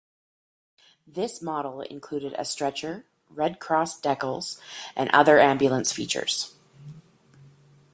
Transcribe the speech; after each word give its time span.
This 1.05 1.43
model 1.43 1.81
included 1.81 2.33
a 2.35 2.43
stretcher, 2.43 3.05
red 3.29 3.59
cross 3.59 4.01
decals, 4.01 4.59
and 4.95 5.11
other 5.11 5.37
ambulance 5.37 5.91
features. 5.91 6.55